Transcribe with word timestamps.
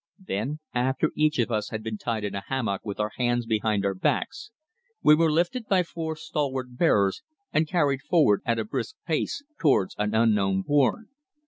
Then, 0.25 0.61
after 0.73 1.11
each 1.15 1.37
of 1.37 1.51
us 1.51 1.69
had 1.69 1.83
been 1.83 1.99
tied 1.99 2.23
in 2.23 2.33
a 2.33 2.41
hammock 2.47 2.81
with 2.83 2.99
our 2.99 3.11
hands 3.17 3.45
behind 3.45 3.85
our 3.85 3.93
backs, 3.93 4.49
we 5.03 5.13
were 5.13 5.31
lifted 5.31 5.67
by 5.67 5.83
four 5.83 6.15
stalwart 6.15 6.75
bearers 6.75 7.21
and 7.53 7.67
carried 7.67 8.01
forward 8.01 8.41
at 8.43 8.57
a 8.57 8.65
brisk 8.65 8.95
pace 9.05 9.43
towards 9.59 9.93
an 9.99 10.15
unknown 10.15 10.63
bourne. 10.63 11.09